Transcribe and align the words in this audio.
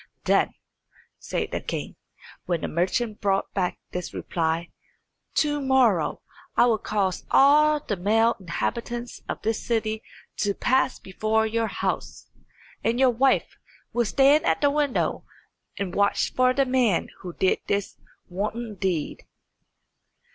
"Then," 0.23 0.55
said 1.19 1.51
the 1.51 1.61
king, 1.61 1.95
when 2.47 2.61
the 2.61 2.67
merchant 2.67 3.21
brought 3.21 3.53
back 3.53 3.77
this 3.91 4.15
reply, 4.15 4.71
"to 5.35 5.61
morrow 5.61 6.23
I 6.57 6.65
will 6.65 6.79
cause 6.79 7.23
all 7.29 7.79
the 7.79 7.95
male 7.95 8.35
inhabitants 8.39 9.21
of 9.29 9.43
this 9.43 9.63
city 9.63 10.01
to 10.37 10.55
pass 10.55 10.97
before 10.97 11.45
your 11.45 11.67
house, 11.67 12.31
and 12.83 12.99
your 12.99 13.11
wife 13.11 13.55
will 13.93 14.05
stand 14.05 14.43
at 14.43 14.59
the 14.61 14.71
window 14.71 15.23
and 15.77 15.93
watch 15.93 16.33
for 16.33 16.51
the 16.51 16.65
man 16.65 17.09
who 17.19 17.33
did 17.33 17.59
this 17.67 17.95
wanton 18.27 18.73
deed." 18.77 19.23